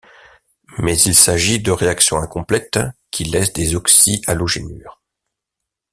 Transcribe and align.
Mais 0.79 0.97
il 0.99 1.13
s'agit 1.15 1.61
de 1.61 1.69
réactions 1.69 2.17
incomplètes 2.17 2.79
qui 3.11 3.23
laissent 3.23 3.53
des 3.53 3.75
oxyhalogénures. 3.75 4.99